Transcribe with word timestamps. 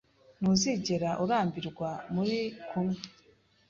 Ntuzigera 0.39 1.09
urambirwa 1.23 1.89
muri 2.13 2.39
kumwe. 2.69 2.99